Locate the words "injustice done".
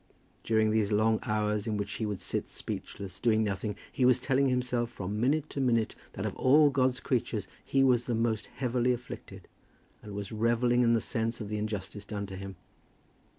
11.59-12.25